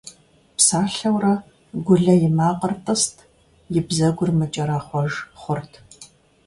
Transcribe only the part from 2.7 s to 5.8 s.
тӀыст, и бзэгур мыкӀэрэхъуэж хъурт.